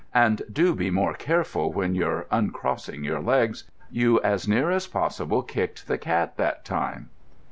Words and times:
And 0.15 0.41
do 0.51 0.73
be 0.73 0.89
more 0.89 1.13
careful 1.13 1.71
when 1.71 1.93
you're 1.93 2.25
uncrossing 2.31 3.03
your 3.03 3.19
legs. 3.21 3.65
You 3.91 4.19
as 4.21 4.47
near 4.47 4.71
as 4.71 4.87
possible 4.87 5.43
kicked 5.43 5.87
the 5.87 5.99
cat 5.99 6.37
that 6.37 6.65
time." 6.65 7.11